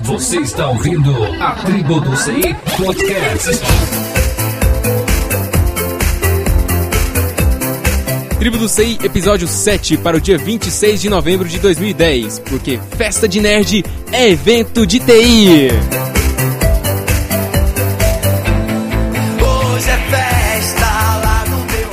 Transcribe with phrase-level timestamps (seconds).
[0.00, 3.50] Você está ouvindo a Tribo do CI Podcast.
[8.38, 13.28] Tribo do SEI, episódio 7 para o dia 26 de novembro de 2010, porque Festa
[13.28, 16.17] de Nerd é evento de TI.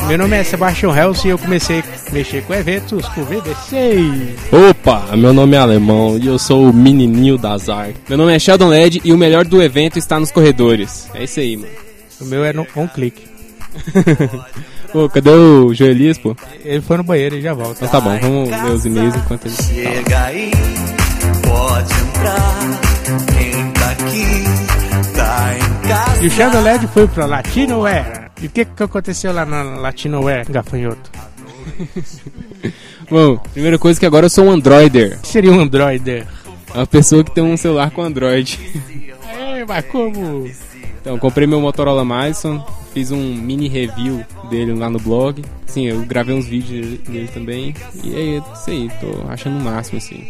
[0.07, 4.35] Meu nome é Sebastian Hells e eu comecei a mexer com eventos com o VDC.
[4.69, 8.01] Opa, meu nome é Alemão e eu sou o menininho das artes.
[8.07, 11.09] Meu nome é Sheldon Led e o melhor do evento está nos corredores.
[11.13, 11.71] É isso aí, mano.
[12.21, 13.27] O meu é no on clique.
[14.93, 16.33] Pô, cadê o Joelias, pô?
[16.63, 17.83] Ele foi no banheiro e já volta.
[17.83, 19.55] Então tá bom, vamos ler os e-mails enquanto ele...
[19.55, 20.51] Chega aí,
[21.43, 22.79] pode entrar.
[23.33, 26.23] Quem tá aqui, tá em casa.
[26.23, 28.24] E o Shadow LED foi pra Latinoware.
[28.41, 31.11] E o que que aconteceu lá na Latinoware, gafanhoto?
[33.09, 35.17] Bom, primeira coisa é que agora eu sou um Androider.
[35.17, 36.09] O que seria um Android?
[36.09, 36.25] É
[36.73, 38.59] uma pessoa que tem um celular com Android.
[39.37, 40.49] É, mas como?
[40.99, 45.43] Então, comprei meu Motorola Madison, fiz um mini review dele lá no blog.
[45.67, 47.75] Sim, eu gravei uns vídeos dele também.
[48.03, 50.27] E é isso aí, tô achando o máximo, assim.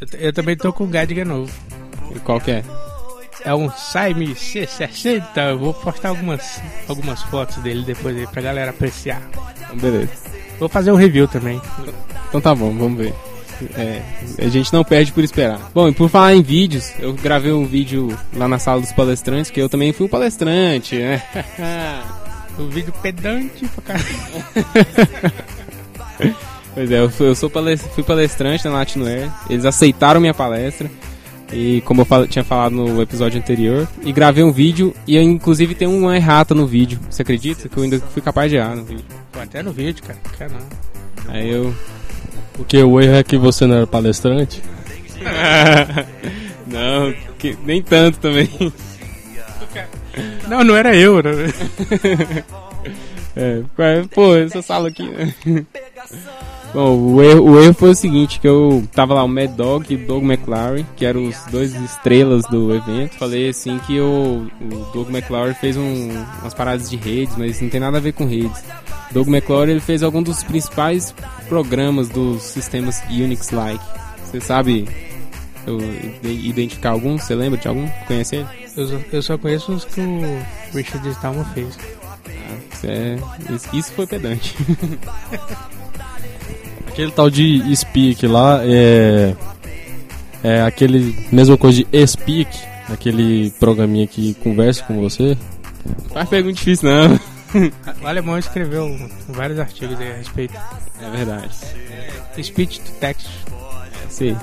[0.00, 1.52] Eu, eu também tô com um Gadigan novo.
[2.14, 2.64] E qual que é?
[3.46, 5.22] É um Saime C60.
[5.50, 9.22] Eu vou postar algumas, algumas fotos dele depois aí pra galera apreciar.
[9.74, 10.10] Beleza.
[10.58, 11.60] Vou fazer um review também.
[12.28, 13.14] Então tá bom, vamos ver.
[13.74, 14.02] É,
[14.44, 15.60] a gente não perde por esperar.
[15.72, 19.50] Bom, e por falar em vídeos, eu gravei um vídeo lá na sala dos palestrantes,
[19.50, 21.22] que eu também fui um palestrante, né?
[22.58, 25.36] O vídeo pedante pra caralho.
[26.74, 27.50] Pois é, eu, fui- eu sou
[27.94, 30.90] fui palestrante na Latinoair, eles aceitaram minha palestra,
[31.52, 35.22] e como eu fal- tinha falado no episódio anterior, e gravei um vídeo, e eu,
[35.22, 36.98] inclusive tem uma errata no vídeo.
[37.10, 39.04] Você acredita que eu ainda fui capaz de errar no vídeo?
[39.32, 40.18] Pô, até no vídeo, cara.
[40.38, 40.58] Caramba.
[41.28, 41.74] Aí eu.
[42.54, 44.62] Porque o erro é que você não era palestrante.
[46.66, 48.48] não, que- nem tanto também.
[50.48, 51.22] Não, não era eu.
[51.22, 51.30] Né?
[53.38, 53.60] É,
[54.14, 55.34] pô, essa sala aqui, né?
[56.74, 59.86] Bom, o erro, o erro foi o seguinte, que eu tava lá o Mad Dog
[59.90, 63.14] e o Doug McLaren, que eram os dois estrelas do evento.
[63.16, 66.10] Falei assim que o, o Doug McLaren fez um,
[66.42, 68.62] umas paradas de redes, mas não tem nada a ver com redes.
[69.10, 71.14] Doug McLaren ele fez algum dos principais
[71.48, 73.82] programas dos sistemas Unix-like.
[74.24, 74.86] Você sabe
[75.66, 77.16] eu, ide- identificar algum?
[77.18, 77.88] Você lembra de algum?
[78.06, 78.46] Conhece ele?
[78.76, 80.40] Eu, só- eu só conheço os que o
[80.74, 81.78] Richard Stallman fez.
[82.74, 83.16] Isso, é,
[83.72, 84.54] isso foi pedante.
[86.96, 89.34] Aquele tal de Speak lá é.
[90.42, 91.14] É aquele.
[91.30, 92.48] Mesma coisa de Speak,
[92.88, 95.36] aquele programinha que conversa com você.
[96.10, 97.20] Faz pergunta difícil não.
[98.02, 98.96] O alemão escreveu
[99.28, 100.54] vários artigos aí a respeito.
[101.02, 101.50] É verdade.
[102.42, 103.28] Speech to text.
[104.08, 104.34] Sim.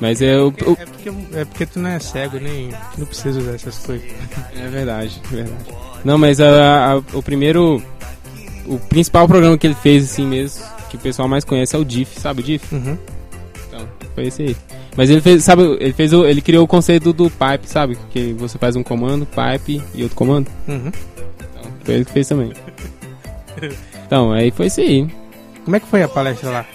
[0.00, 3.38] Mas é, o, o- É porque, é porque tu não é cego, nem não precisa
[3.40, 4.06] usar essas coisas.
[4.54, 5.64] é verdade, é verdade.
[6.04, 7.82] Não, mas a- a- o primeiro.
[8.66, 11.84] O principal programa que ele fez assim mesmo, que o pessoal mais conhece é o
[11.84, 12.72] DIF, sabe o DIF?
[12.74, 12.98] Uhum.
[13.68, 14.56] Então, foi esse aí.
[14.96, 17.96] Mas ele fez, sabe, ele fez o, ele criou o conceito do pipe, sabe?
[18.10, 20.48] Que você faz um comando, pipe e outro comando.
[20.68, 20.88] Uhum.
[20.88, 22.52] Então, foi ele que fez também.
[24.06, 25.08] Então, aí foi isso aí.
[25.64, 26.66] Como é que foi a palestra lá?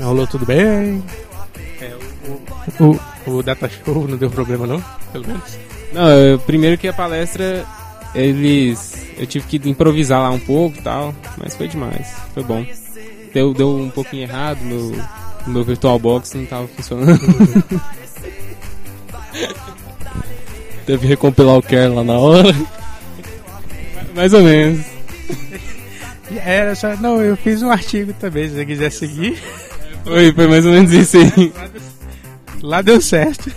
[0.00, 1.02] Rolou tudo bem?
[1.80, 1.92] É,
[2.78, 2.84] o,
[3.26, 4.82] o, o Data Show não deu problema não?
[5.12, 5.58] Pelo menos.
[5.92, 7.64] Não, eu- primeiro que a palestra,
[8.14, 8.94] eles.
[9.18, 12.64] Eu tive que improvisar lá um pouco e tal, mas foi demais, foi bom.
[13.36, 14.96] Deu, deu um pouquinho errado, meu,
[15.46, 17.20] meu VirtualBox não tava funcionando.
[20.86, 22.56] Teve que recompilar o kernel lá na hora.
[24.14, 24.86] Mais ou menos.
[26.46, 29.38] Era só, não, eu fiz um artigo também, se você quiser seguir.
[30.02, 31.52] Foi, foi mais ou menos isso aí.
[32.62, 33.52] Lá deu certo.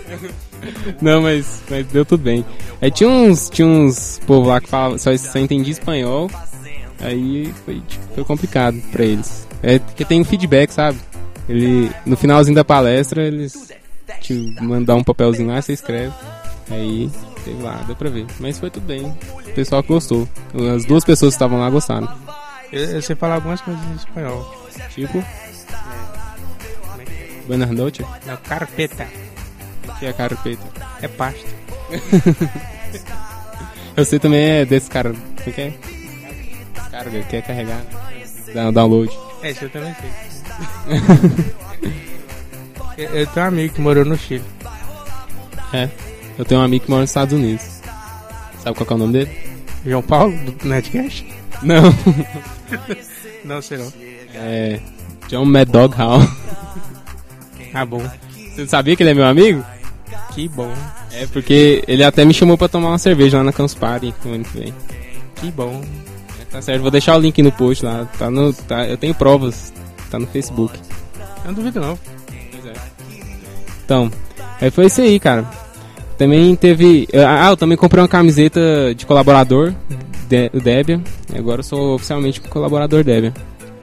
[1.00, 2.44] Não, mas, mas deu tudo bem.
[2.82, 6.30] Aí tinha uns, tinha uns povo lá que falava, só, só entendia espanhol.
[7.00, 9.48] Aí foi, tipo, foi complicado pra eles.
[9.62, 10.98] É porque tem um feedback, sabe?
[11.48, 13.70] Ele, no finalzinho da palestra, eles
[14.20, 16.12] te mandam um papelzinho lá, você escreve.
[16.70, 17.10] Aí,
[17.44, 18.26] sei lá, deu pra ver.
[18.38, 19.06] Mas foi tudo bem.
[19.46, 20.28] O pessoal que gostou.
[20.74, 22.08] As duas pessoas que estavam lá gostaram.
[22.72, 24.56] Eu, eu sei falar algumas coisas em espanhol.
[24.94, 25.22] Tipo,
[27.46, 29.08] Buenas noches, Não, carpeta.
[29.98, 30.62] que é carpeta.
[31.02, 31.48] É pasta.
[33.96, 35.14] Eu sei também é descarga.
[35.14, 35.74] Como é que é?
[36.74, 37.82] Descarga, que é carregar.
[38.54, 39.10] Dá- Download.
[39.42, 40.10] É, isso eu também sei.
[43.04, 44.44] eu, eu tenho um amigo que morou no Chile.
[45.72, 45.88] É.
[46.38, 47.64] Eu tenho um amigo que mora nos Estados Unidos.
[48.62, 49.30] Sabe qual que é o nome dele?
[49.86, 51.26] João Paulo, do Netcast?
[51.62, 51.82] Não.
[53.44, 53.90] Não, sei não.
[54.34, 54.78] É.
[55.28, 56.20] John Mad Dog Hall.
[57.72, 58.02] Ah, bom.
[58.54, 59.64] Você sabia que ele é meu amigo?
[60.34, 60.72] Que bom,
[61.12, 64.34] É porque ele até me chamou pra tomar uma cerveja lá na Campus Party no
[64.34, 64.74] ano que vem.
[65.36, 65.82] que bom.
[66.50, 68.06] Tá certo, vou deixar o link no post lá.
[68.18, 69.72] Tá no, tá, eu tenho provas.
[70.10, 70.78] Tá no Facebook.
[71.44, 71.98] Eu não duvido não.
[73.84, 74.10] Então,
[74.60, 75.48] aí foi isso aí, cara.
[76.18, 77.08] Também teve.
[77.14, 79.72] Ah, eu também comprei uma camiseta de colaborador,
[80.28, 81.02] de, Debian.
[81.32, 83.32] E agora eu sou oficialmente colaborador Debian.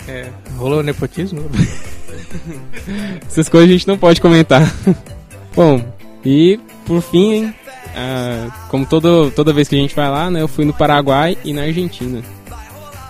[0.07, 1.41] É, rolou nepotismo?
[3.25, 4.71] Essas coisas a gente não pode comentar.
[5.55, 5.83] Bom,
[6.23, 7.55] e por fim, hein,
[7.95, 11.37] ah, como todo, toda vez que a gente vai lá, né, eu fui no Paraguai
[11.43, 12.21] e na Argentina.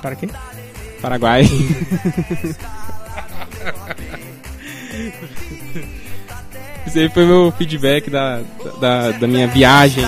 [0.08, 0.30] Para quê?
[1.02, 1.44] Paraguai.
[6.88, 8.40] Esse aí foi meu feedback da,
[8.80, 10.06] da, da minha viagem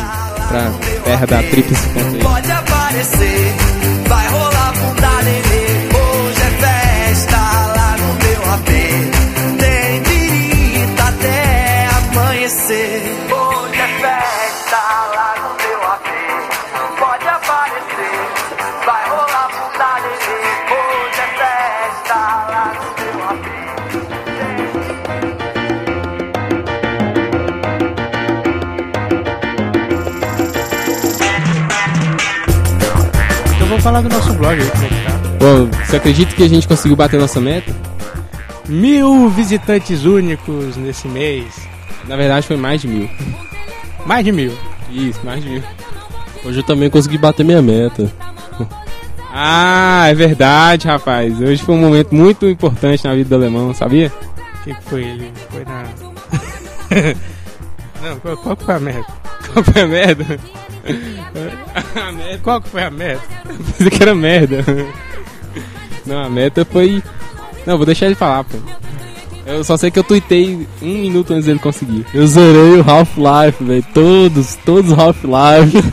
[0.48, 0.72] pra
[1.04, 2.30] terra da Tríplice Fronteira.
[2.30, 3.54] Pode aparecer,
[4.08, 5.68] vai rolar bunda nenê.
[5.94, 8.70] Hoje é festa lá no meu AP.
[9.60, 13.19] Tem birita até amanhecer.
[33.80, 35.20] Vamos falar do nosso blog aí, como é que tá?
[35.40, 37.74] Bom, você acredita que a gente conseguiu bater nossa meta?
[38.68, 41.46] Mil visitantes únicos nesse mês.
[42.08, 43.10] Na verdade foi mais de mil.
[44.06, 44.52] Mais de mil.
[44.92, 45.64] Isso, mais de mil.
[46.44, 48.12] Hoje eu também consegui bater minha meta.
[49.32, 51.40] Ah, é verdade, rapaz.
[51.40, 54.12] Hoje foi um momento muito importante na vida do alemão, sabia?
[54.60, 55.32] O que, que foi ele?
[55.50, 55.84] Foi na.
[58.10, 59.06] Não, qual, qual foi a merda?
[59.54, 60.40] Qual foi a merda?
[62.44, 63.22] Qual que foi a merda?
[63.78, 64.64] Pensei que era merda.
[66.06, 67.04] Não, a meta foi.
[67.66, 68.58] Não, vou deixar ele falar, pô.
[69.46, 72.06] Eu só sei que eu tuitei um minuto antes dele conseguir.
[72.14, 73.86] Eu zerei o Half-Life, velho.
[73.94, 75.84] Todos, todos os Half-Life.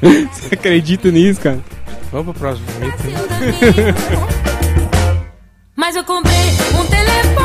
[0.32, 1.58] Você acredita nisso, cara?
[2.10, 3.14] Vamos pro próximo item.
[5.76, 7.35] Mas eu comprei um telefone,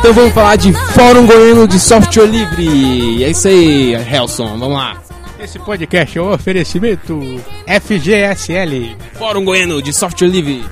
[0.00, 3.22] Então vamos falar de Fórum Goiano de Software Livre.
[3.22, 4.96] É isso aí, Helson, vamos lá.
[5.38, 7.20] Esse podcast é um oferecimento
[7.66, 8.96] FGSL.
[9.18, 10.64] Fórum Goiano de Software Livre.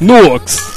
[0.00, 0.58] Nux.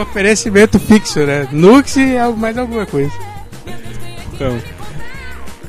[0.00, 1.46] Oferecimento fixo, né?
[1.52, 3.12] Nux e mais alguma coisa.
[4.32, 4.58] Então,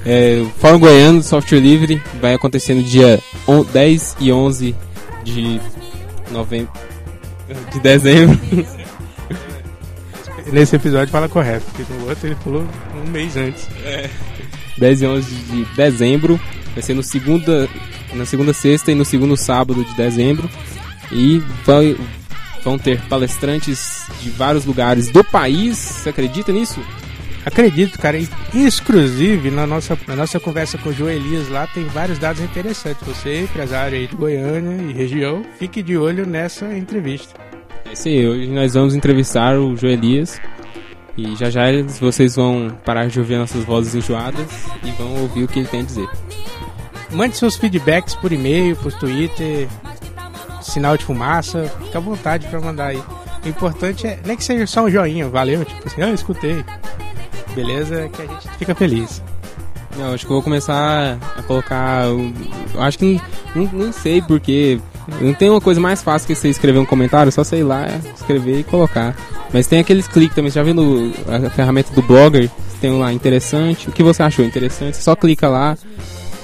[0.05, 4.75] é, Fórum Goiano de Software Livre vai acontecer no dia on- 10 e 11
[5.23, 5.59] de
[6.31, 6.71] novembro.
[7.71, 8.39] De dezembro.
[10.51, 13.67] Nesse episódio fala correto, porque no outro ele falou um mês antes.
[14.77, 16.39] 10 e 11 de dezembro.
[16.73, 17.69] Vai ser no segunda,
[18.13, 20.49] na segunda sexta e no segundo sábado de dezembro.
[21.11, 21.95] E vai-
[22.63, 25.77] vão ter palestrantes de vários lugares do país.
[25.77, 26.79] Você acredita nisso?
[27.45, 28.17] Acredito, cara,
[28.53, 33.05] inclusive na nossa, na nossa conversa com o João Elias lá tem vários dados interessantes.
[33.05, 37.33] Você, empresário aí de Goiânia e região, fique de olho nessa entrevista.
[37.85, 38.27] É isso aí.
[38.27, 40.39] Hoje nós vamos entrevistar o Joelias.
[41.15, 41.61] E já já
[41.99, 44.47] vocês vão parar de ouvir nossas vozes enjoadas
[44.83, 46.09] e vão ouvir o que ele tem a dizer.
[47.11, 49.67] Mande seus feedbacks por e-mail, por Twitter,
[50.63, 53.03] sinal de fumaça, fica à vontade pra mandar aí.
[53.45, 56.65] O importante é, nem que seja só um joinha, valeu, tipo assim, ah, eu escutei.
[57.55, 59.21] Beleza, que a gente fica feliz.
[59.97, 62.05] Não, acho que eu vou começar a colocar.
[62.05, 62.33] eu
[62.81, 63.21] Acho que
[63.55, 64.79] não, não, sei porque.
[65.21, 68.59] Não tem uma coisa mais fácil que você escrever um comentário, só sei lá, escrever
[68.59, 69.15] e colocar.
[69.51, 72.49] Mas tem aqueles cliques também, você já viu no, a ferramenta do Blogger?
[72.79, 73.89] Tem lá interessante.
[73.89, 74.95] O que você achou interessante?
[74.95, 75.77] Você só clica lá.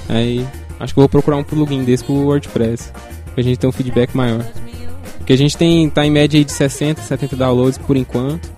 [0.08, 0.46] Aí
[0.78, 2.92] acho que eu vou procurar um plugin desse pro WordPress.
[3.34, 4.44] Pra gente ter um feedback maior.
[5.18, 8.48] Porque a gente tem tá em média aí de 60, 70 downloads por enquanto.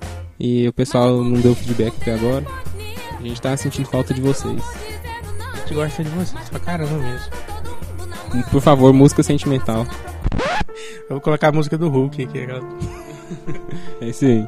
[0.44, 2.44] E o pessoal não deu feedback até agora.
[3.16, 4.61] A gente tá sentindo falta de vocês.
[5.54, 7.30] A gente gosta de vocês pra caramba mesmo.
[8.50, 9.87] Por favor, música sentimental.
[11.08, 12.40] Eu vou colocar a música do Hulk aqui.
[12.40, 12.68] aquela-
[14.00, 14.44] É isso aí.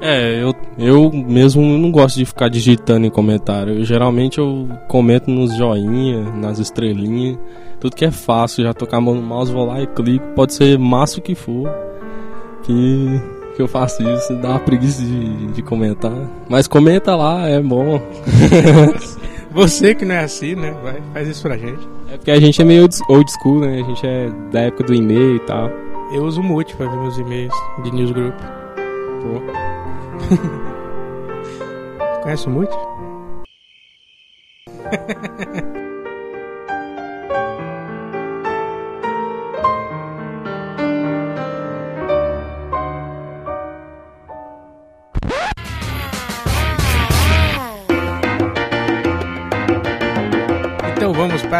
[0.00, 3.74] É, eu, eu mesmo não gosto de ficar digitando em comentário.
[3.78, 7.38] Eu, geralmente eu comento nos joinha, nas estrelinhas.
[7.78, 10.24] Tudo que é fácil, já tocar a mão no mouse, vou lá e clico.
[10.34, 11.70] Pode ser massa o que for.
[12.64, 13.20] Que,
[13.56, 16.12] que eu faço isso, dá uma preguiça de, de comentar.
[16.48, 18.00] Mas comenta lá, é bom.
[19.52, 20.74] Você que não é assim, né?
[20.82, 21.86] Vai, faz isso pra gente.
[22.10, 23.80] É porque a gente é meio old- school, né?
[23.80, 25.70] A gente é da época do e-mail e tal.
[26.12, 28.34] Eu uso o Multi pra ver meus e-mails de newsgroup.
[32.22, 32.76] Conhece o Multi?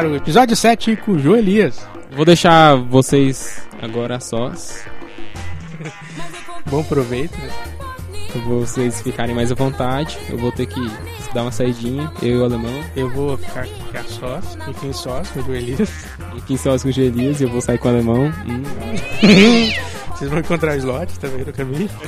[0.05, 1.89] para o episódio 7 com o João Elias.
[2.13, 4.85] Vou deixar vocês agora sós.
[6.71, 7.49] Bom proveito, né?
[8.31, 10.19] Pra vocês ficarem mais à vontade.
[10.29, 10.81] Eu vou ter que
[11.33, 12.85] dar uma saidinha, eu e o alemão.
[12.95, 13.67] Eu vou ficar
[13.99, 15.89] a sós, enfim, sós com o João Elias.
[16.37, 18.27] E quem sós com o Gelias e eu vou sair com o alemão.
[18.47, 18.63] Hum.
[20.13, 21.89] Vocês vão encontrar o slot também no caminho.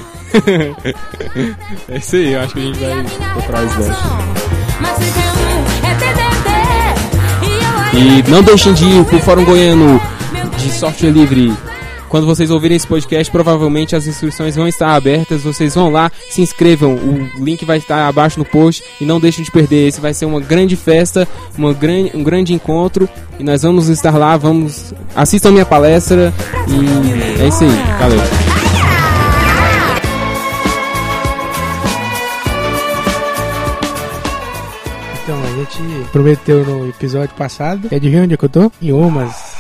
[1.89, 5.46] É isso aí, eu acho que a gente vai procurar os
[7.97, 10.01] E não deixem de ir pro Fórum Goiano
[10.59, 11.53] de software livre.
[12.09, 15.43] Quando vocês ouvirem esse podcast, provavelmente as inscrições vão estar abertas.
[15.43, 16.95] Vocês vão lá, se inscrevam.
[16.95, 19.89] O link vai estar abaixo no post e não deixem de perder.
[19.89, 21.27] Esse vai ser uma grande festa,
[21.57, 23.09] uma gran, um grande encontro.
[23.39, 24.37] E nós vamos estar lá.
[24.37, 26.33] Vamos assistam minha palestra.
[26.69, 27.99] E é isso aí.
[27.99, 28.56] Valeu.
[35.71, 37.89] Gente prometeu no episódio passado.
[37.91, 38.73] É de onde é que eu tô?
[38.81, 39.57] Em Umas.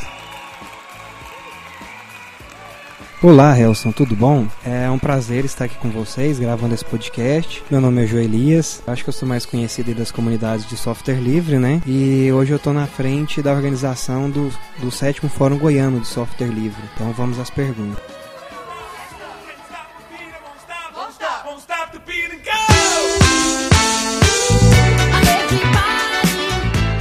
[3.23, 4.47] Olá, Helson, tudo bom?
[4.65, 7.63] É um prazer estar aqui com vocês gravando esse podcast.
[7.71, 11.19] Meu nome é João Elias, acho que eu sou mais conhecido das comunidades de software
[11.19, 11.81] livre, né?
[11.87, 16.49] E hoje eu tô na frente da organização do, do sétimo Fórum Goiano de Software
[16.49, 16.83] Livre.
[16.95, 18.16] Então vamos às perguntas.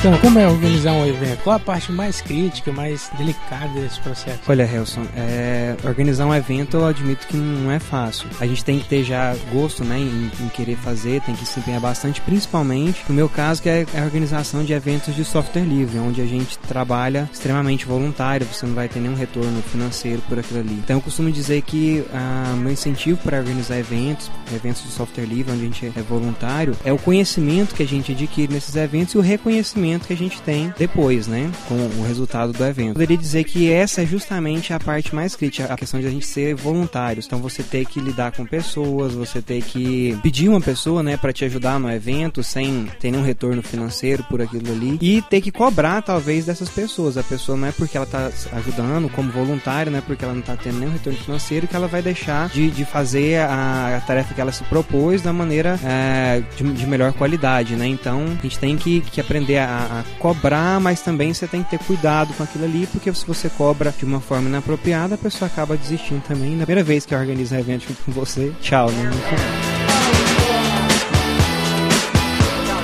[0.06, 1.42] Então, como é organizar um evento?
[1.42, 4.40] Qual a parte mais crítica, mais delicada desse processo?
[4.48, 8.30] Olha, Helson, é, organizar um evento eu admito que não é fácil.
[8.40, 11.60] A gente tem que ter já gosto né, em, em querer fazer, tem que se
[11.60, 15.98] empenhar bastante, principalmente no meu caso, que é a organização de eventos de software livre,
[15.98, 20.60] onde a gente trabalha extremamente voluntário, você não vai ter nenhum retorno financeiro por aquilo
[20.60, 20.76] ali.
[20.84, 25.52] Então eu costumo dizer que ah, meu incentivo para organizar eventos, eventos de software livre,
[25.52, 29.18] onde a gente é voluntário, é o conhecimento que a gente adquire nesses eventos e
[29.18, 32.94] o reconhecimento que a gente tem depois, né, com o resultado do evento.
[32.94, 36.26] Poderia dizer que essa é justamente a parte mais crítica, a questão de a gente
[36.26, 37.26] ser voluntários.
[37.26, 41.34] Então você ter que lidar com pessoas, você ter que pedir uma pessoa, né, para
[41.34, 45.52] te ajudar no evento sem ter nenhum retorno financeiro por aquilo ali e ter que
[45.52, 47.18] cobrar talvez dessas pessoas.
[47.18, 50.42] A pessoa não é porque ela tá ajudando como voluntária, não é porque ela não
[50.42, 54.34] tá tendo nenhum retorno financeiro que ela vai deixar de, de fazer a, a tarefa
[54.34, 57.88] que ela se propôs da maneira é, de, de melhor qualidade, né?
[57.88, 61.72] Então a gente tem que, que aprender a, a cobrar, mas também você tem que
[61.72, 65.48] ter cuidado com aquilo ali, porque se você cobra de uma forma inapropriada, a pessoa
[65.48, 66.56] acaba desistindo também.
[66.56, 67.14] Na primeira vez que
[67.52, 69.12] um evento com você, tchau, né?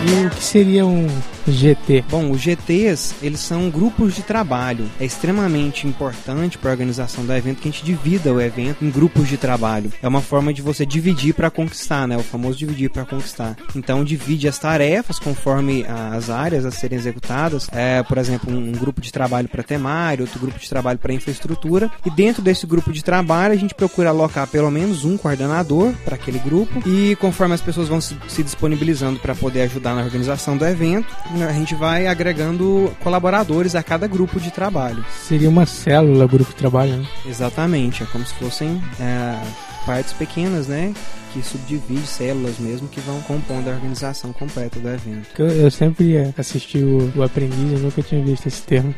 [0.03, 1.07] E o que seria um
[1.47, 2.05] GT?
[2.09, 4.89] Bom, os GTs, eles são grupos de trabalho.
[4.99, 8.89] É extremamente importante para a organização do evento que a gente divida o evento em
[8.89, 9.91] grupos de trabalho.
[10.01, 12.17] É uma forma de você dividir para conquistar, né?
[12.17, 13.55] O famoso dividir para conquistar.
[13.75, 17.67] Então, divide as tarefas conforme as áreas a serem executadas.
[17.71, 21.91] É, por exemplo, um, grupo de trabalho para temário, outro grupo de trabalho para infraestrutura.
[22.05, 26.15] E dentro desse grupo de trabalho, a gente procura alocar pelo menos um coordenador para
[26.15, 26.81] aquele grupo.
[26.87, 31.07] E conforme as pessoas vão se disponibilizando para poder ajudar na organização do evento,
[31.47, 35.05] a gente vai agregando colaboradores a cada grupo de trabalho.
[35.27, 37.07] Seria uma célula, grupo de trabalho, né?
[37.25, 39.37] Exatamente, é como se fossem é,
[39.85, 40.93] partes pequenas, né?
[41.33, 45.29] Que subdivide células mesmo que vão compondo a organização completa do evento.
[45.37, 48.93] Eu, eu sempre ia assistir o, o Aprendiz, eu nunca tinha visto esse termo.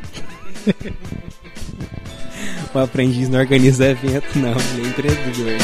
[2.74, 5.58] O aprendiz não organiza evento, não, ele é empreendedor.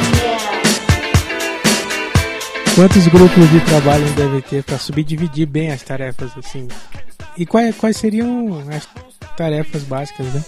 [2.76, 6.68] Quantos grupos de trabalho deve ter para subdividir bem as tarefas assim?
[7.38, 8.86] E quais, quais seriam as
[9.34, 10.44] tarefas básicas, né?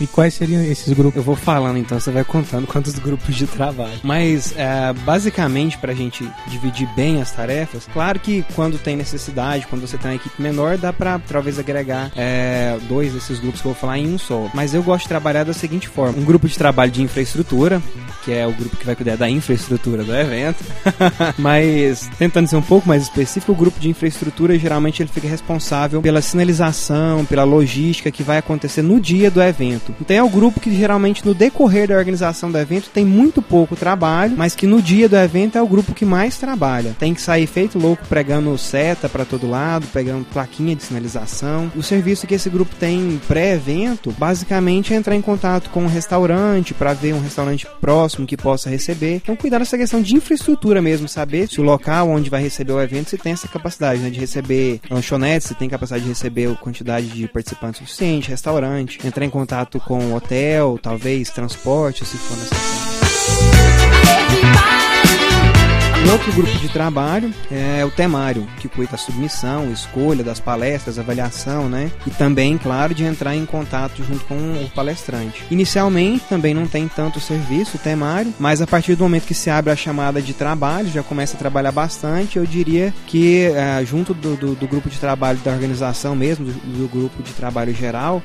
[0.00, 1.16] E quais seriam esses grupos?
[1.16, 4.00] Eu vou falando então, você vai contando quantos grupos de trabalho.
[4.02, 9.82] Mas, é, basicamente, pra gente dividir bem as tarefas, claro que quando tem necessidade, quando
[9.82, 13.72] você tem uma equipe menor, dá pra talvez agregar é, dois desses grupos que eu
[13.72, 14.50] vou falar em um só.
[14.54, 17.82] Mas eu gosto de trabalhar da seguinte forma: um grupo de trabalho de infraestrutura,
[18.24, 20.64] que é o grupo que vai cuidar da infraestrutura do evento.
[21.38, 26.00] Mas, tentando ser um pouco mais específico, o grupo de infraestrutura geralmente ele fica responsável
[26.02, 29.83] pela sinalização, pela logística que vai acontecer no dia do evento.
[30.00, 33.76] Então é o grupo que geralmente no decorrer da organização do evento tem muito pouco
[33.76, 36.96] trabalho, mas que no dia do evento é o grupo que mais trabalha.
[36.98, 41.70] Tem que sair feito louco pregando seta para todo lado, pegando plaquinha de sinalização.
[41.76, 46.74] O serviço que esse grupo tem pré-evento, basicamente é entrar em contato com um restaurante
[46.74, 49.16] para ver um restaurante próximo que possa receber.
[49.16, 52.80] Então cuidar dessa questão de infraestrutura mesmo, saber se o local onde vai receber o
[52.80, 56.54] evento se tem essa capacidade né, de receber lanchonete, se tem capacidade de receber a
[56.54, 62.94] quantidade de participantes suficiente, restaurante, entrar em contato com hotel, talvez transporte, se for necessário.
[66.06, 70.98] Um outro grupo de trabalho é o temário, que cuida da submissão, escolha das palestras,
[70.98, 71.90] avaliação, né?
[72.06, 75.42] E também, claro, de entrar em contato junto com o palestrante.
[75.50, 79.48] Inicialmente também não tem tanto serviço, o temário, mas a partir do momento que se
[79.48, 84.12] abre a chamada de trabalho, já começa a trabalhar bastante, eu diria que eh, junto
[84.12, 88.22] do, do, do grupo de trabalho da organização mesmo, do, do grupo de trabalho geral,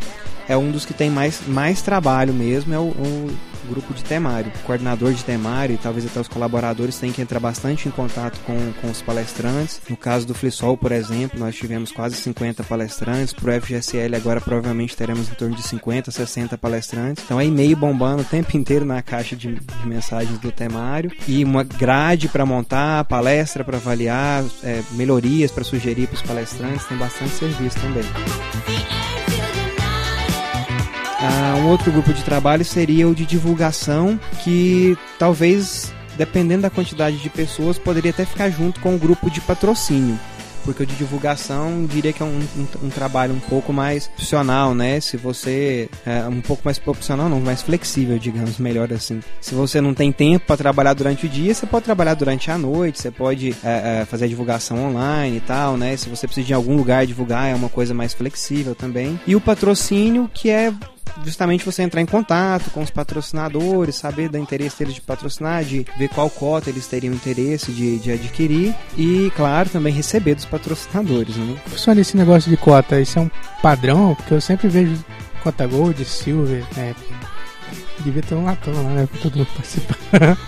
[0.50, 3.30] é um dos que tem mais, mais trabalho mesmo, é o, o
[3.70, 4.52] grupo de temário.
[4.64, 8.40] O coordenador de temário e talvez até os colaboradores têm que entrar bastante em contato
[8.40, 9.80] com, com os palestrantes.
[9.88, 13.32] No caso do Flissol, por exemplo, nós tivemos quase 50 palestrantes.
[13.32, 17.24] Para o FGSL agora provavelmente teremos em torno de 50, 60 palestrantes.
[17.24, 21.12] Então é e-mail bombando o tempo inteiro na caixa de, de mensagens do temário.
[21.28, 26.86] E uma grade para montar, palestra para avaliar, é, melhorias para sugerir para os palestrantes.
[26.86, 28.99] Tem bastante serviço também.
[31.22, 37.18] Ah, um outro grupo de trabalho seria o de divulgação, que talvez, dependendo da quantidade
[37.18, 40.18] de pessoas, poderia até ficar junto com o grupo de patrocínio.
[40.64, 44.76] Porque o de divulgação diria que é um, um, um trabalho um pouco mais profissional,
[44.76, 45.00] né?
[45.00, 45.90] Se você.
[46.06, 49.22] É, um pouco mais profissional, não, mais flexível, digamos, melhor assim.
[49.42, 52.58] Se você não tem tempo para trabalhar durante o dia, você pode trabalhar durante a
[52.58, 55.96] noite, você pode é, é, fazer a divulgação online e tal, né?
[55.98, 59.20] Se você precisa de algum lugar divulgar, é uma coisa mais flexível também.
[59.26, 60.74] E o patrocínio, que é
[61.24, 65.86] justamente você entrar em contato com os patrocinadores, saber da interesse deles de patrocinar, de
[65.98, 71.36] ver qual cota eles teriam interesse de, de adquirir e, claro, também receber dos patrocinadores.
[71.36, 71.58] Né?
[71.64, 74.16] Professor, esse negócio de cota, isso é um padrão?
[74.16, 74.98] Porque eu sempre vejo
[75.44, 76.96] cota Gold, Silver, né?
[78.00, 79.08] Devia ter um latão lá, né?
[79.12, 79.98] Pra todo mundo participar.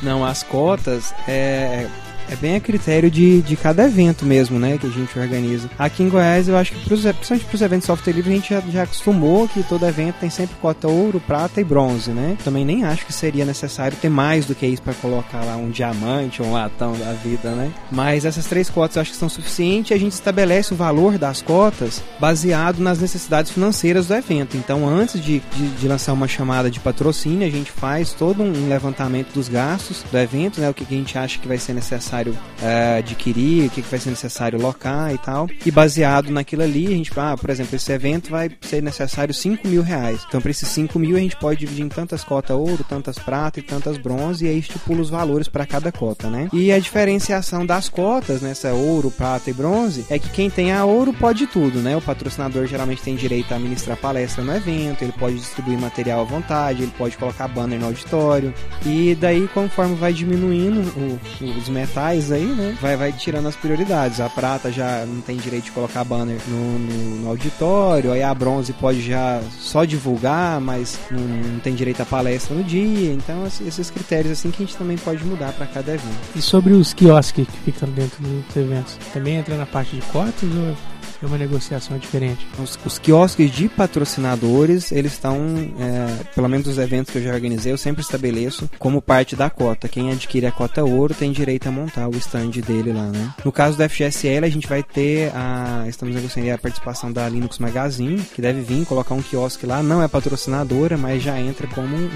[0.02, 1.88] Não, as cotas é
[2.32, 5.70] é bem a critério de, de cada evento mesmo, né, que a gente organiza.
[5.78, 8.36] Aqui em Goiás, eu acho que, pros, principalmente para os eventos de software livre, a
[8.36, 12.38] gente já, já acostumou que todo evento tem sempre cota ouro, prata e bronze, né?
[12.44, 15.70] Também nem acho que seria necessário ter mais do que isso para colocar lá um
[15.70, 17.72] diamante um latão da vida, né?
[17.92, 21.18] Mas essas três cotas eu acho que são suficientes e a gente estabelece o valor
[21.18, 24.56] das cotas baseado nas necessidades financeiras do evento.
[24.56, 28.70] Então, antes de, de, de lançar uma chamada de patrocínio, a gente faz todo um
[28.70, 30.70] levantamento dos gastos do evento, né?
[30.70, 33.82] O que, que a gente acha que vai ser necessário necessário é, adquirir, o que,
[33.82, 35.50] que vai ser necessário locar e tal.
[35.66, 39.68] E baseado naquilo ali, a gente, ah, por exemplo, esse evento vai ser necessário 5
[39.68, 40.24] mil reais.
[40.28, 43.60] Então, para esses 5 mil, a gente pode dividir em tantas cotas ouro, tantas prata
[43.60, 46.50] e tantas bronze, e aí estipula os valores para cada cota, né?
[46.54, 50.86] E a diferenciação das cotas, nessa ouro, prata e bronze, é que quem tem a
[50.86, 51.96] ouro pode tudo, né?
[51.98, 56.24] O patrocinador geralmente tem direito a ministrar palestra no evento, ele pode distribuir material à
[56.24, 58.54] vontade, ele pode colocar banner no auditório.
[58.86, 61.20] E daí, conforme vai diminuindo o,
[61.58, 62.01] os metais,
[62.32, 62.78] aí, né?
[62.82, 64.20] Vai, vai tirando as prioridades.
[64.20, 68.34] A prata já não tem direito de colocar banner no, no, no auditório, aí a
[68.34, 73.14] bronze pode já só divulgar, mas não, não, tem direito a palestra no dia.
[73.14, 76.20] Então, esses critérios assim que a gente também pode mudar para cada evento.
[76.36, 80.44] E sobre os quiosques que ficam dentro dos eventos, também entra na parte de cotas
[80.44, 80.76] ou
[81.22, 82.48] é uma negociação diferente.
[82.62, 85.38] Os, os quiosques de patrocinadores, eles estão,
[85.80, 89.50] é, pelo menos os eventos que eu já organizei, eu sempre estabeleço como parte da
[89.50, 89.88] cota.
[89.88, 93.34] Quem adquire a cota ouro tem direito a montar o stand dele lá, né?
[93.44, 95.86] No caso do FGSL, a gente vai ter a.
[95.88, 99.84] Estamos negociando a participação da Linux Magazine, que deve vir colocar um quiosque lá.
[99.84, 102.10] Não é patrocinadora, mas já entra como um,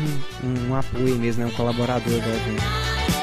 [0.43, 1.51] um, um apoio mesmo, né?
[1.51, 3.14] um colaborador do evento.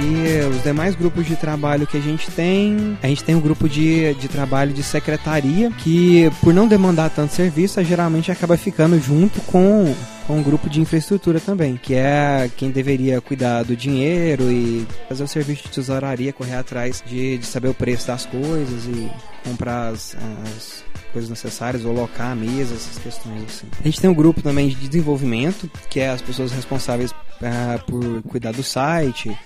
[0.00, 3.68] E os demais grupos de trabalho que a gente tem, a gente tem um grupo
[3.68, 9.40] de, de trabalho de secretaria, que por não demandar tanto serviço, geralmente acaba ficando junto
[9.42, 9.94] com
[10.26, 15.24] com um grupo de infraestrutura também, que é quem deveria cuidar do dinheiro e fazer
[15.24, 19.10] o serviço de tesouraria, correr atrás de, de saber o preço das coisas e
[19.42, 20.16] comprar as,
[20.54, 23.66] as coisas necessárias, ou locar a mesa, essas questões assim.
[23.78, 28.22] A gente tem um grupo também de desenvolvimento, que é as pessoas responsáveis uh, por
[28.22, 29.36] cuidar do site,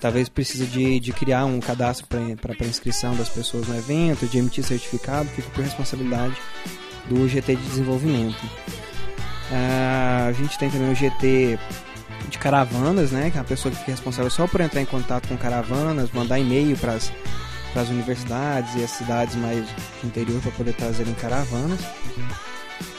[0.00, 4.64] talvez precisa de, de criar um cadastro para inscrição das pessoas no evento, de emitir
[4.64, 6.36] certificado, fica por responsabilidade
[7.08, 8.42] do GT de desenvolvimento.
[9.50, 11.58] Uh, a gente tem também o GT
[12.28, 13.30] de caravanas, né?
[13.30, 16.38] Que é a pessoa que fica responsável só por entrar em contato com caravanas, mandar
[16.38, 17.12] e-mail para as
[17.84, 19.64] universidades e as cidades mais
[20.00, 21.80] do interior para poder trazerem caravanas.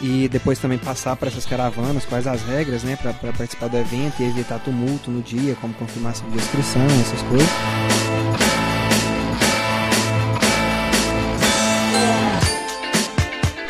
[0.02, 4.20] E depois também passar para essas caravanas quais as regras, né, para participar do evento
[4.20, 7.50] e evitar tumulto no dia, como confirmação de inscrição, essas coisas.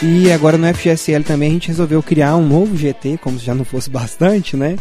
[0.04, 3.56] E agora no FGSL também a gente resolveu criar um novo GT, como se já
[3.56, 4.76] não fosse bastante, né?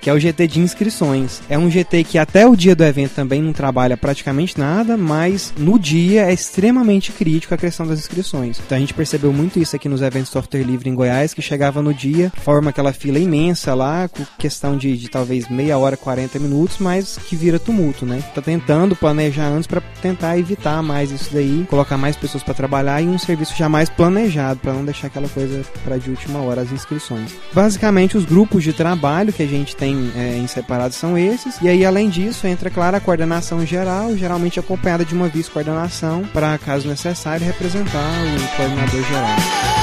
[0.00, 1.42] Que é o GT de inscrições.
[1.48, 5.52] É um GT que até o dia do evento também não trabalha praticamente nada, mas
[5.58, 8.60] no dia é extremamente crítico a questão das inscrições.
[8.64, 11.82] Então a gente percebeu muito isso aqui nos eventos software livre em Goiás, que chegava
[11.82, 16.38] no dia, forma aquela fila imensa lá, com questão de, de talvez meia hora, 40
[16.38, 18.22] minutos, mas que vira tumulto, né?
[18.34, 23.02] Tá tentando planejar antes para tentar evitar mais isso daí, colocar mais pessoas para trabalhar
[23.02, 26.72] e um serviço jamais planejado, para não deixar aquela coisa para de última hora as
[26.72, 27.34] inscrições.
[27.52, 31.68] Basicamente, os grupos de trabalho que a gente tem é, em separado são esses, e
[31.68, 36.88] aí além disso entra, claro, a coordenação geral, geralmente acompanhada de uma vice-coordenação, para caso
[36.88, 39.79] necessário representar o coordenador geral.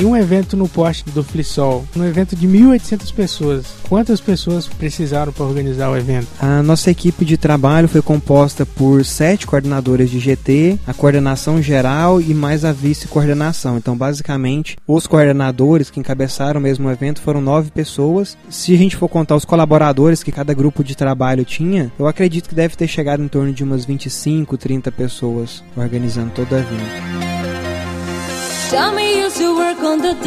[0.00, 3.66] E um evento no poste do Flissol, um evento de 1.800 pessoas.
[3.86, 6.26] Quantas pessoas precisaram para organizar o evento?
[6.40, 12.18] A nossa equipe de trabalho foi composta por sete coordenadores de GT, a coordenação geral
[12.18, 13.76] e mais a vice-coordenação.
[13.76, 18.38] Então, basicamente, os coordenadores que encabeçaram mesmo o evento foram nove pessoas.
[18.48, 22.48] Se a gente for contar os colaboradores que cada grupo de trabalho tinha, eu acredito
[22.48, 27.39] que deve ter chegado em torno de umas 25, 30 pessoas organizando todo o evento.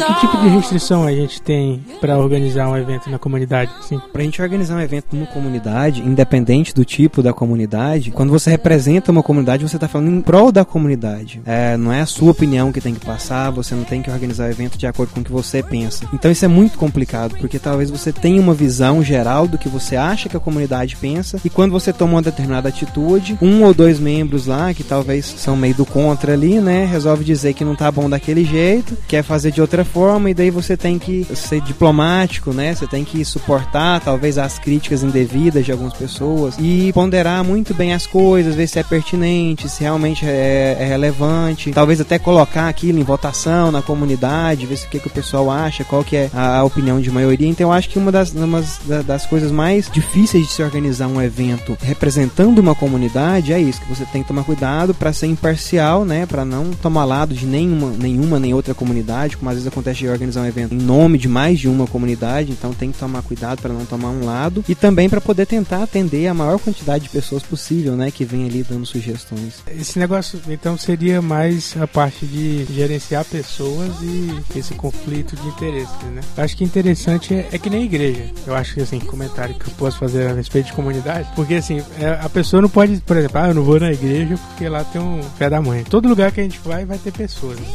[0.06, 3.70] Que tipo de restrição a gente tem para organizar um evento na comunidade?
[3.80, 3.98] Sim.
[4.12, 9.10] Pra gente organizar um evento numa comunidade, independente do tipo da comunidade, quando você representa
[9.10, 11.40] uma comunidade, você tá falando em prol da comunidade.
[11.46, 14.44] É, não é a sua opinião que tem que passar, você não tem que organizar
[14.46, 16.06] o evento de acordo com o que você pensa.
[16.12, 19.96] Então isso é muito complicado, porque talvez você tenha uma visão geral do que você
[19.96, 23.98] acha que a comunidade pensa, e quando você toma uma determinada atitude, um ou dois
[23.98, 27.90] membros lá, que talvez são meio do contra ali, né, resolve dizer que não tá
[27.90, 32.54] bom daquele jeito, quer fazer de outra forma, e daí você tem que ser diplomático,
[32.54, 32.74] né?
[32.74, 37.92] Você tem que suportar talvez as críticas indevidas de algumas pessoas e ponderar muito bem
[37.92, 42.98] as coisas, ver se é pertinente, se realmente é, é relevante, talvez até colocar aquilo
[42.98, 46.30] em votação na comunidade, ver se o que, que o pessoal acha, qual que é
[46.32, 47.48] a, a opinião de maioria.
[47.48, 48.64] Então eu acho que uma das, uma
[49.06, 53.94] das coisas mais difíceis de se organizar um evento representando uma comunidade é isso, que
[53.94, 56.24] você tem que tomar cuidado para ser imparcial, né?
[56.26, 60.00] Para não tomar lado de nenhuma, nenhuma nenhuma nem outra comunidade, como às vezes acontece
[60.00, 63.22] de organizar um evento em nome de mais de uma comunidade, então tem que tomar
[63.22, 67.04] cuidado para não tomar um lado e também para poder tentar atender a maior quantidade
[67.04, 69.62] de pessoas possível, né, que vem ali dando sugestões.
[69.78, 75.94] Esse negócio então seria mais a parte de gerenciar pessoas e esse conflito de interesses,
[76.14, 76.22] né?
[76.36, 78.30] Acho que interessante é, é que nem igreja.
[78.46, 81.82] Eu acho que assim, comentário que eu posso fazer a respeito de comunidade, porque assim,
[81.98, 84.82] é, a pessoa não pode, por exemplo, ah, eu não vou na igreja porque lá
[84.84, 85.84] tem um pé da mãe.
[85.84, 87.58] Todo lugar que a gente vai vai ter pessoas.
[87.58, 87.66] Né?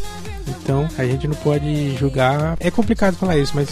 [0.61, 2.57] Então a gente não pode julgar.
[2.59, 3.69] É complicado falar isso, mas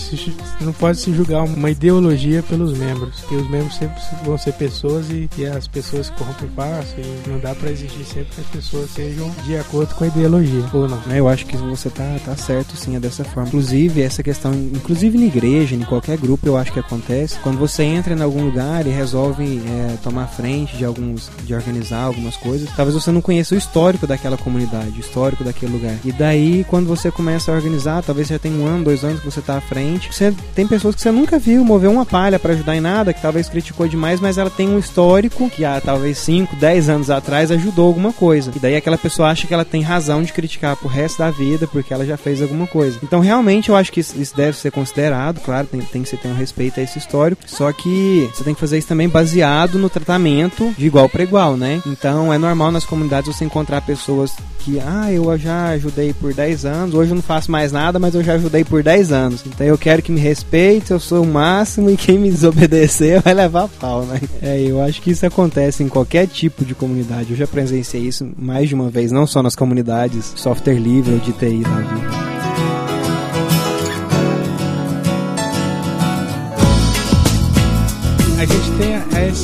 [0.61, 3.19] não pode se julgar uma ideologia pelos membros.
[3.21, 6.99] Porque os membros sempre vão ser pessoas e, e as pessoas corrompem fácil.
[6.99, 10.63] E não dá para exigir sempre que as pessoas sejam de acordo com a ideologia,
[10.73, 11.01] ou não.
[11.09, 13.47] É, eu acho que você tá, tá certo sim, é dessa forma.
[13.47, 17.39] Inclusive, essa questão, inclusive na igreja, em qualquer grupo, eu acho que acontece.
[17.39, 22.03] Quando você entra em algum lugar e resolve é, tomar frente de alguns, de organizar
[22.03, 25.95] algumas coisas, talvez você não conheça o histórico daquela comunidade, o histórico daquele lugar.
[26.03, 29.25] E daí, quando você começa a organizar, talvez já tem um ano, dois anos que
[29.25, 32.53] você tá à frente, você tem pessoas que você nunca viu mover uma palha para
[32.53, 36.17] ajudar em nada, que talvez criticou demais, mas ela tem um histórico que há talvez
[36.19, 38.51] 5, 10 anos atrás ajudou alguma coisa.
[38.55, 41.67] E daí aquela pessoa acha que ela tem razão de criticar pro resto da vida
[41.67, 42.99] porque ela já fez alguma coisa.
[43.03, 46.27] Então realmente eu acho que isso deve ser considerado, claro, tem, tem que se ter
[46.27, 49.89] um respeito a esse histórico, só que você tem que fazer isso também baseado no
[49.89, 51.81] tratamento de igual para igual, né?
[51.85, 56.46] Então é normal nas comunidades você encontrar pessoas que, ah, eu já ajudei por 10
[56.65, 59.43] anos, hoje eu não faço mais nada, mas eu já ajudei por 10 anos.
[59.45, 63.33] Então eu quero que me respeite, eu sou o máximo e quem me desobedecer vai
[63.33, 64.19] levar pau, né?
[64.41, 67.31] É, eu acho que isso acontece em qualquer tipo de comunidade.
[67.31, 71.19] Eu já presenciei isso mais de uma vez, não só nas comunidades software livre ou
[71.19, 72.26] de TI da vida.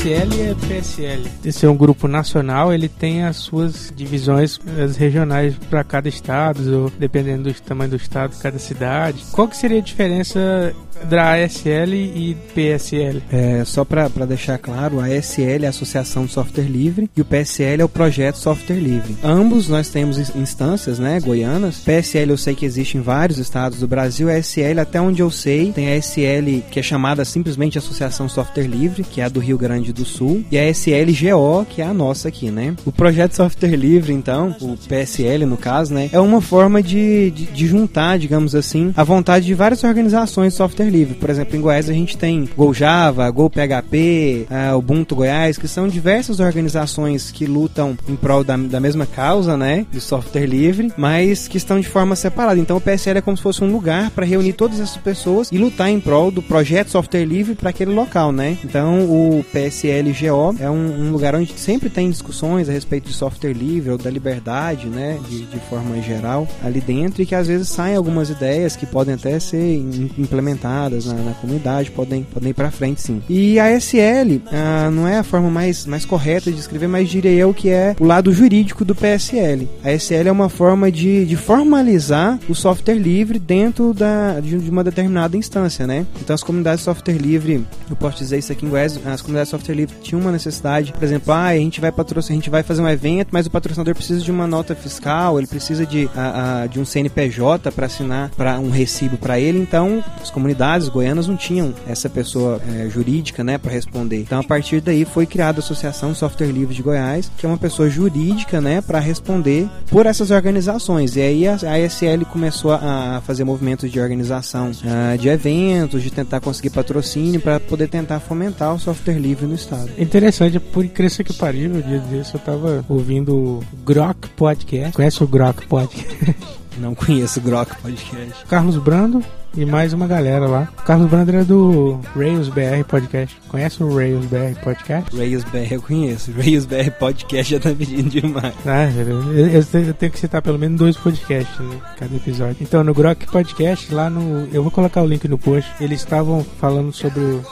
[0.06, 1.24] E a PSL.
[1.46, 6.84] Esse é um grupo nacional, ele tem as suas divisões as regionais para cada estado,
[6.84, 9.24] ou dependendo do tamanho do estado, cada cidade.
[9.32, 13.24] Qual que seria a diferença da ASL e PSL?
[13.32, 17.26] É, só para deixar claro, a ASL é a Associação de Software Livre e o
[17.26, 19.16] PSL é o Projeto Software Livre.
[19.24, 21.80] Ambos nós temos instâncias, né, goianas.
[21.80, 25.32] PSL eu sei que existe em vários estados do Brasil, a ASL até onde eu
[25.32, 29.40] sei, tem a ASL que é chamada simplesmente Associação Software Livre, que é a do
[29.40, 32.76] Rio Grande do Sul, e a SLGO, que é a nossa aqui, né?
[32.86, 36.10] O projeto Software Livre, então, o PSL no caso, né?
[36.12, 40.58] É uma forma de, de, de juntar, digamos assim, a vontade de várias organizações de
[40.58, 41.16] software livre.
[41.16, 45.68] Por exemplo, em Goiás a gente tem Go Java, Go PHP, uh, Ubuntu Goiás, que
[45.68, 49.86] são diversas organizações que lutam em prol da, da mesma causa, né?
[49.92, 52.60] Do software livre, mas que estão de forma separada.
[52.60, 55.58] Então o PSL é como se fosse um lugar para reunir todas essas pessoas e
[55.58, 58.58] lutar em prol do projeto software livre para aquele local, né?
[58.64, 59.46] Então o
[59.84, 63.98] PSLGO é um, um, lugar onde sempre tem discussões a respeito de software livre ou
[63.98, 65.20] da liberdade, né?
[65.30, 69.16] De, de forma geral ali dentro e que às vezes saem algumas ideias que podem
[69.16, 69.76] até ser
[70.18, 73.22] implementadas na, na comunidade, podem, podem ir para frente sim.
[73.28, 77.32] E a SL ah, não é a forma mais, mais correta de escrever, mas diria
[77.32, 79.68] eu que é o lado jurídico do PSL.
[79.84, 84.70] A SL é uma forma de, de formalizar o software livre dentro da, de, de
[84.70, 86.06] uma determinada instância, né?
[86.22, 89.50] Então as comunidades de software livre, eu posso dizer isso aqui em Goiás, as comunidades
[89.50, 92.50] de software livre tinham uma necessidade, por exemplo, ah, a gente vai patrocinar, a gente
[92.50, 96.10] vai fazer um evento, mas o patrocinador precisa de uma nota fiscal, ele precisa de,
[96.16, 100.90] a, a, de um CNPJ para assinar para um recibo para ele, então as comunidades
[100.90, 104.22] goianas não tinham essa pessoa é, jurídica, né, para responder.
[104.22, 107.58] Então a partir daí foi criada a Associação Software Livre de Goiás, que é uma
[107.58, 111.16] pessoa jurídica, né, para responder por essas organizações.
[111.16, 116.40] E aí a, ASL começou a, fazer movimentos de organização uh, de eventos, de tentar
[116.40, 119.90] conseguir patrocínio para poder tentar fomentar o software livre no estado.
[119.98, 124.94] Interessante, por incrível que pariu, dia desse eu tava ouvindo o Grok Podcast.
[124.94, 126.36] Conhece o Grok Podcast?
[126.78, 128.46] Não conheço o Grok Podcast.
[128.48, 129.24] Carlos Brando
[129.56, 130.68] e mais uma galera lá.
[130.80, 133.40] O Carlos Brander é do Rails BR Podcast.
[133.48, 135.16] Conhece o Rails BR Podcast?
[135.16, 136.32] Rails BR eu conheço.
[136.36, 138.54] Rails BR Podcast já tá pedindo demais.
[138.66, 142.58] Ah, eu, eu, tenho que citar pelo menos dois podcasts né, cada episódio.
[142.62, 144.48] Então, no Grok Podcast, lá no.
[144.52, 145.70] Eu vou colocar o link no post.
[145.80, 147.44] Eles estavam falando sobre o,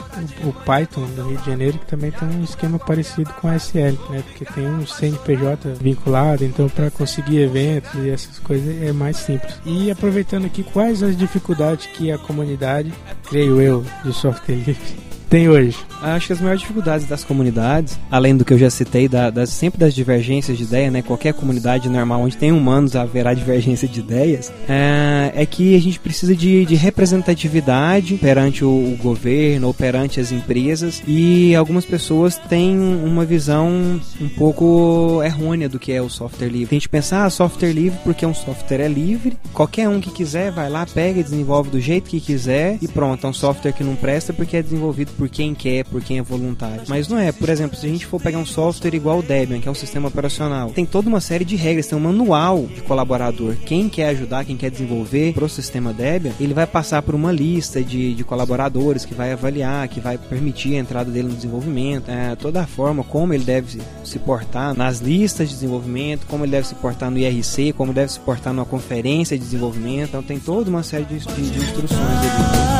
[0.44, 3.96] o, Python do Rio de Janeiro, que também tem um esquema parecido com a SL,
[4.10, 4.22] né?
[4.26, 9.60] Porque tem um CNPJ vinculado, então para conseguir eventos e essas coisas é mais simples.
[9.64, 12.92] E aproveitando aqui, quais as dificuldades que a comunidade,
[13.28, 15.78] creio eu, de software livre tem hoje?
[16.02, 19.48] Acho que as maiores dificuldades das comunidades, além do que eu já citei, da, das,
[19.48, 21.00] sempre das divergências de ideia, né?
[21.00, 25.98] Qualquer comunidade normal onde tem humanos haverá divergência de ideias, é, é que a gente
[25.98, 32.36] precisa de, de representatividade perante o, o, governo ou perante as empresas e algumas pessoas
[32.36, 36.66] têm uma visão um pouco errônea do que é o software livre.
[36.66, 40.52] Tem gente pensar, ah, software livre porque um software é livre, qualquer um que quiser
[40.52, 43.82] vai lá, pega e desenvolve do jeito que quiser e pronto, é um software que
[43.82, 46.82] não presta porque é desenvolvido por quem quer, por quem é voluntário.
[46.88, 49.60] Mas não é, por exemplo, se a gente for pegar um software igual o Debian,
[49.60, 52.80] que é um sistema operacional, tem toda uma série de regras, tem um manual de
[52.82, 53.56] colaborador.
[53.64, 57.82] Quem quer ajudar, quem quer desenvolver pro sistema Debian, ele vai passar por uma lista
[57.82, 62.34] de, de colaboradores que vai avaliar, que vai permitir a entrada dele no desenvolvimento, é,
[62.36, 66.66] toda a forma como ele deve se portar nas listas de desenvolvimento, como ele deve
[66.66, 70.08] se portar no IRC, como deve se portar numa conferência de desenvolvimento.
[70.08, 72.71] Então tem toda uma série de, de, de instruções ali.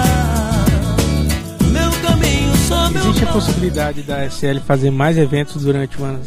[2.95, 6.21] Existe a possibilidade da SL fazer mais eventos durante o ano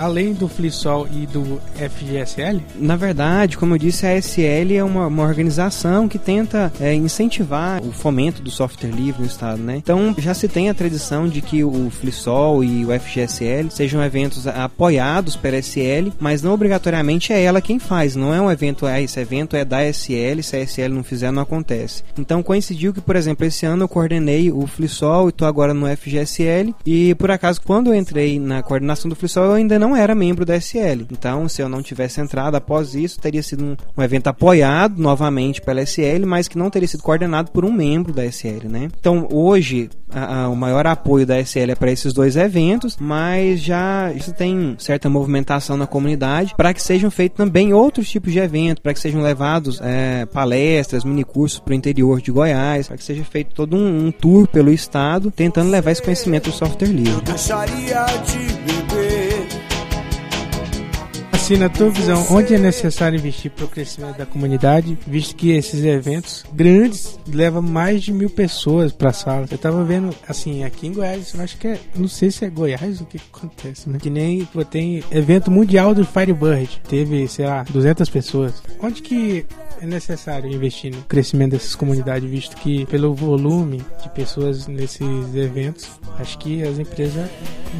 [0.00, 2.62] além do FliSol e do FGSL?
[2.74, 7.82] Na verdade, como eu disse, a SL é uma, uma organização que tenta é, incentivar
[7.82, 9.76] o fomento do software livre no estado, né?
[9.76, 14.46] Então, já se tem a tradição de que o FliSol e o FGSL sejam eventos
[14.46, 19.00] apoiados pela SL, mas não obrigatoriamente é ela quem faz, não é um evento, ah,
[19.00, 22.02] esse evento é da SL, se a SL não fizer, não acontece.
[22.18, 25.86] Então, coincidiu que, por exemplo, esse ano eu coordenei o FliSol e estou agora no
[25.94, 29.96] FGSL, e por acaso, quando eu entrei na coordenação do FliSol, eu ainda não não
[29.96, 31.04] era membro da SL.
[31.10, 35.60] Então, se eu não tivesse entrado após isso, teria sido um, um evento apoiado novamente
[35.60, 38.88] pela SL, mas que não teria sido coordenado por um membro da SL, né?
[38.98, 43.60] Então, hoje, a, a, o maior apoio da SL é para esses dois eventos, mas
[43.60, 48.38] já isso tem certa movimentação na comunidade para que sejam feitos também outros tipos de
[48.38, 53.04] eventos, para que sejam levados é, palestras, minicursos para o interior de Goiás, para que
[53.04, 57.22] seja feito todo um, um tour pelo estado, tentando levar esse conhecimento do software livre.
[61.58, 65.84] Na tua visão, onde é necessário investir para o crescimento da comunidade, visto que esses
[65.84, 69.46] eventos grandes levam mais de mil pessoas para a sala?
[69.50, 72.48] Eu tava vendo, assim, aqui em Goiás, eu acho que é, não sei se é
[72.48, 73.98] Goiás o que acontece, né?
[74.00, 78.62] Que nem tem evento mundial do Firebird, teve, sei lá, 200 pessoas.
[78.80, 79.44] Onde que
[79.82, 85.88] é necessário investir no crescimento dessas comunidades, visto que pelo volume de pessoas nesses eventos,
[86.18, 87.28] acho que as empresas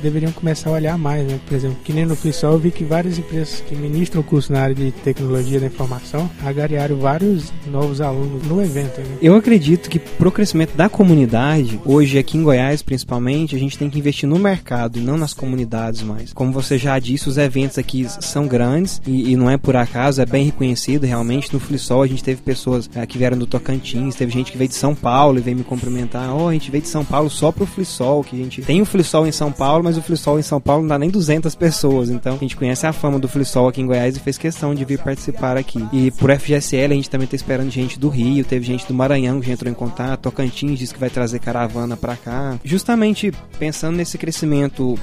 [0.02, 1.38] deveriam começar a olhar mais, né?
[1.46, 4.52] Por exemplo, que nem no FreeSol eu vi que várias empresas que ministram o curso
[4.52, 9.00] na área de tecnologia da informação agariaram vários novos alunos no evento.
[9.00, 9.18] Né?
[9.20, 13.90] Eu acredito que pro crescimento da comunidade, hoje aqui em Goiás principalmente, a gente tem
[13.90, 16.32] que investir no mercado e não nas comunidades mais.
[16.32, 20.22] Como você já disse, os eventos aqui são grandes e, e não é por acaso,
[20.22, 21.52] é bem reconhecido realmente.
[21.52, 24.68] No Flisol a gente teve pessoas é, que vieram do Tocantins, teve gente que veio
[24.68, 26.34] de São Paulo e veio me cumprimentar.
[26.34, 28.86] Oh, a gente veio de São Paulo só pro Flisol, que a gente tem o
[28.86, 32.10] Flisol em São Paulo, mas o Flisol em São Paulo não dá nem 200 pessoas.
[32.10, 34.84] Então a gente conhece a fama do Flisol aqui em Goiás e fez questão de
[34.84, 35.86] vir participar aqui.
[35.92, 39.40] E por FGSL a gente também tá esperando gente do Rio, teve gente do Maranhão
[39.40, 42.58] que já entrou em contato, Tocantins disse que vai trazer caravana para cá.
[42.64, 44.98] Justamente pensando nesse crescimento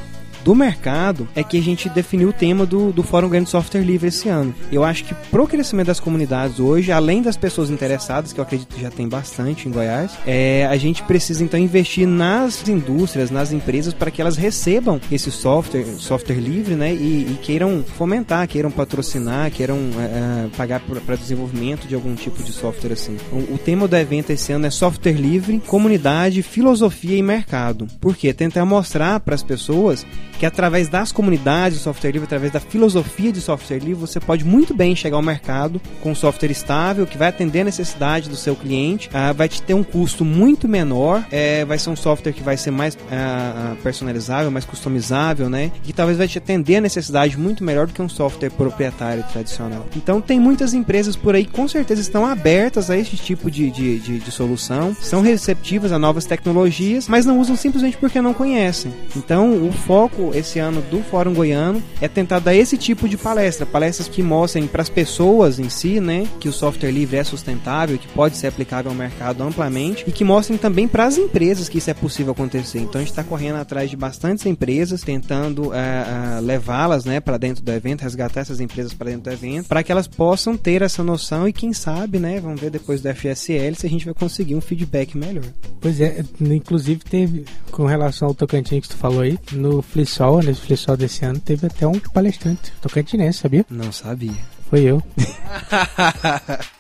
[0.48, 4.08] do mercado é que a gente definiu o tema do, do Fórum Grande Software Livre
[4.08, 4.56] esse ano.
[4.72, 8.74] Eu acho que pro crescimento das comunidades hoje, além das pessoas interessadas, que eu acredito
[8.74, 13.52] que já tem bastante em Goiás, é, a gente precisa então investir nas indústrias, nas
[13.52, 16.94] empresas, para que elas recebam esse software, software livre, né?
[16.94, 22.42] E, e queiram fomentar, queiram patrocinar, queiram é, é pagar para desenvolvimento de algum tipo
[22.42, 23.18] de software assim.
[23.34, 27.86] O, o, tema do evento esse ano é software livre, comunidade, filosofia e mercado.
[28.00, 28.34] Por quê?
[28.34, 30.06] Tentar mostrar para as pessoas
[30.38, 34.46] que através das comunidades de software livre, através da filosofia de software livre, você pode
[34.46, 38.36] muito bem chegar ao mercado com um software estável que vai atender a necessidade do
[38.36, 42.34] seu cliente, uh, vai te ter um custo muito menor, é, vai ser um software
[42.34, 45.72] que vai ser mais uh, personalizável, mais customizável, né?
[45.86, 49.86] E talvez vai te atender a necessidade muito melhor do que um software proprietário tradicional.
[49.96, 53.72] Então tem muitas empresas por aí que com certeza estão abertas a esse tipo de,
[53.72, 58.34] de, de, de solução, são receptivas a novas tecnologias, mas não usam simplesmente porque não
[58.34, 58.94] conhecem.
[59.16, 63.66] Então o foco esse ano do Fórum Goiano é tentar dar esse tipo de palestra,
[63.66, 67.98] palestras que mostrem para as pessoas em si, né, que o software livre é sustentável,
[67.98, 71.78] que pode ser aplicável ao mercado amplamente e que mostrem também para as empresas que
[71.78, 72.80] isso é possível acontecer.
[72.80, 77.38] Então a gente está correndo atrás de bastantes empresas, tentando uh, uh, levá-las, né, para
[77.38, 80.82] dentro do evento, resgatar essas empresas para dentro do evento, para que elas possam ter
[80.82, 84.14] essa noção e quem sabe, né, vamos ver depois do FSL se a gente vai
[84.14, 85.46] conseguir um feedback melhor.
[85.80, 90.42] Pois é, inclusive teve com relação ao Tocantins que tu falou aí, no Fliss Flexol,
[90.42, 93.64] nesse Flexol desse ano, teve até um palestrante tocantinense, sabia?
[93.70, 94.34] Não sabia.
[94.70, 95.02] Foi eu.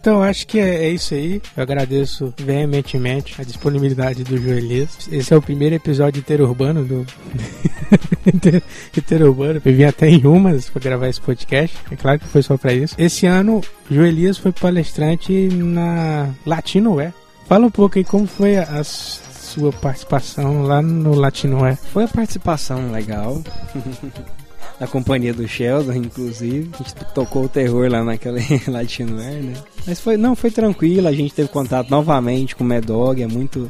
[0.00, 1.42] Então, acho que é, é, isso aí.
[1.54, 5.06] Eu agradeço veementemente a disponibilidade do Joelias.
[5.12, 7.06] Esse é o primeiro episódio interurbano do.
[8.96, 9.60] interurbano.
[9.62, 11.76] Eu vim até em Umas para gravar esse podcast.
[11.90, 12.94] É claro que foi só para isso.
[12.96, 13.60] Esse ano,
[13.90, 17.12] Joelias foi palestrante na Latino Wear.
[17.50, 21.74] Fala um pouco aí como foi a, a sua participação lá no Latinoé.
[21.74, 23.42] Foi a participação legal.
[24.78, 26.70] na companhia do Sheldon, inclusive.
[26.72, 29.54] A gente tocou o terror lá naquele Latinoé, né?
[29.84, 31.08] Mas foi, não, foi tranquilo.
[31.08, 33.20] A gente teve contato novamente com o Mad Dog.
[33.20, 33.68] É muito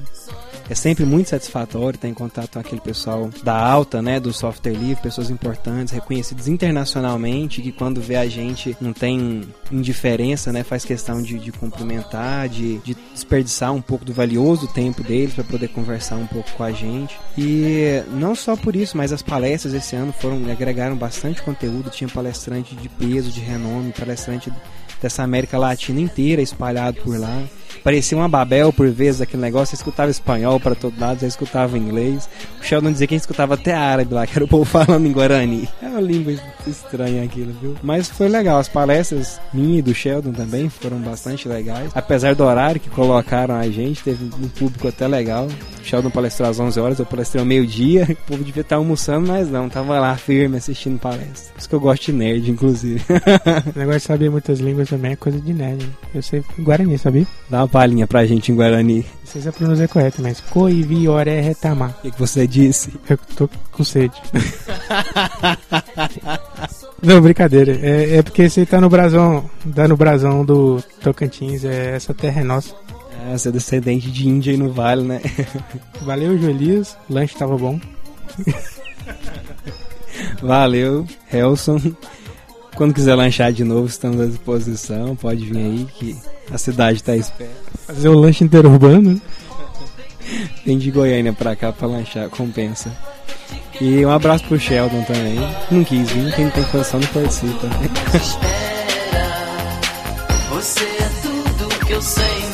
[0.70, 4.72] é sempre muito satisfatório estar em contato com aquele pessoal da alta, né, do software
[4.72, 10.84] livre, pessoas importantes, reconhecidas internacionalmente, que quando vê a gente não tem indiferença, né, faz
[10.84, 15.66] questão de, de cumprimentar, de, de desperdiçar um pouco do valioso tempo deles para poder
[15.68, 17.18] conversar um pouco com a gente.
[17.36, 22.08] E não só por isso, mas as palestras esse ano foram agregaram bastante conteúdo, tinha
[22.08, 24.52] palestrante de peso, de renome, palestrante
[25.02, 27.42] dessa América Latina inteira espalhado por lá.
[27.82, 31.78] Parecia uma Babel por vezes aquele negócio, você escutava espanhol para todo lado, você escutava
[31.78, 32.28] inglês.
[32.60, 35.68] O Sheldon dizia que escutava até árabe lá, que era o povo falando em Guarani.
[35.82, 36.34] É uma língua
[36.66, 37.76] estranha aquilo, viu?
[37.82, 41.90] Mas foi legal, as palestras minha e do Sheldon também foram bastante legais.
[41.94, 45.46] Apesar do horário que colocaram a gente, teve um público até legal.
[45.46, 48.06] O Sheldon palestrou às 11 horas, eu palestrei ao meio-dia.
[48.10, 51.52] O povo devia estar almoçando, mas não, tava lá firme assistindo palestra.
[51.52, 53.02] Por isso que eu gosto de nerd, inclusive.
[53.74, 55.84] o negócio de saber muitas línguas também é coisa de nerd.
[55.84, 55.92] Né?
[56.14, 57.26] Eu sei Guarani, sabia?
[57.60, 59.00] Dá uma palhinha pra gente em Guarani.
[59.00, 61.94] Não sei se a pronúncia é correta, mas Coiviore retama.
[61.98, 62.90] O que, que você disse?
[63.06, 64.14] Eu tô com sede.
[67.02, 67.78] Não, brincadeira.
[67.82, 69.44] É, é, porque você tá no brasão,
[69.74, 72.74] tá no brasão do Tocantins, é, essa terra é nossa.
[73.28, 75.20] É, você é descendente de Índia aí no vale, né?
[76.00, 76.96] Valeu, Joelias.
[77.10, 77.78] O lanche tava bom.
[80.40, 81.78] Valeu, Helson.
[82.74, 85.14] Quando quiser lanchar de novo, estamos à disposição.
[85.14, 86.16] Pode vir aí que
[86.52, 87.50] a cidade está à espera.
[87.86, 89.20] Fazer o lanche interurbano?
[90.64, 92.90] Vem de Goiânia pra cá pra lanchar, compensa.
[93.80, 95.38] E um abraço pro Sheldon também.
[95.70, 97.66] Não quis vir, quem não tem condição não participa.
[100.50, 102.49] Você é tudo que eu quis.